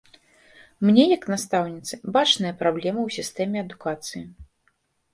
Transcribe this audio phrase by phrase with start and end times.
[0.89, 4.27] Мне, як настаўніцы, бачныя праблемы ў сістэме адукацыі.